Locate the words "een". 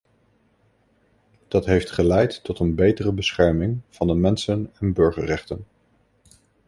2.59-2.75